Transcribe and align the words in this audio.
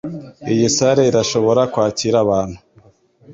Iyi 0.53 0.67
salle 0.75 1.01
irashobora 1.11 1.61
kwakira 1.73 2.17
abantu. 2.25 2.57